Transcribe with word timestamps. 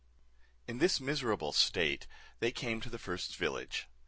In 0.67 0.79
this 0.79 0.99
miserable 0.99 1.51
state 1.51 2.07
they 2.39 2.51
came 2.51 2.81
to 2.81 2.89
the 2.89 2.97
first 2.97 3.35
village. 3.35 3.87